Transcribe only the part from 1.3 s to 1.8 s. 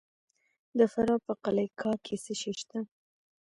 قلعه